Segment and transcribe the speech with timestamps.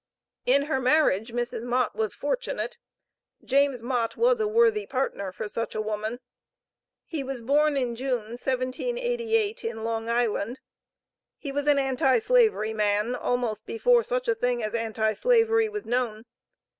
[0.47, 1.63] In her marriage, Mrs.
[1.63, 2.79] Mott was fortunate.
[3.45, 6.19] James Mott was a worthy partner for such a woman.
[7.05, 10.59] He was born in June, 1788, in Long Island.
[11.37, 15.85] He was an anti slavery man, almost before such a thing as anti slavery was
[15.85, 16.23] known.